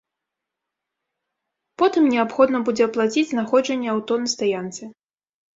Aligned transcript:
Потым 1.83 2.09
неабходна 2.13 2.63
будзе 2.71 2.83
аплаціць 2.89 3.27
знаходжанне 3.33 3.87
аўто 3.97 4.13
на 4.23 4.27
стаянцы. 4.37 4.83